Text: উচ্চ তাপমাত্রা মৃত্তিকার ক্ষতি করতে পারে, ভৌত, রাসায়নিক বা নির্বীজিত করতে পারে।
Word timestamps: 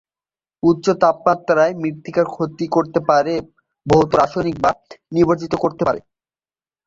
উচ্চ 0.63 0.85
তাপমাত্রা 1.01 1.63
মৃত্তিকার 1.81 2.27
ক্ষতি 2.33 2.65
করতে 2.67 2.99
পারে, 3.09 3.33
ভৌত, 3.85 4.09
রাসায়নিক 4.15 4.57
বা 4.63 4.71
নির্বীজিত 5.13 5.53
করতে 5.63 5.83
পারে। 5.87 5.99